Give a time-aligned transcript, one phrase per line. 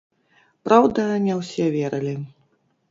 [0.69, 2.17] Праўда, не ўсе верылі.